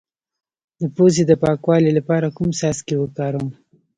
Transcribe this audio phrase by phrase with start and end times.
[0.79, 3.49] د پوزې د پاکوالي لپاره کوم څاڅکي وکاروم؟